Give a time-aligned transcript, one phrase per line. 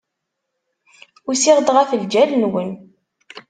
[1.29, 2.71] Usiɣ-d ɣef ljal-nwen.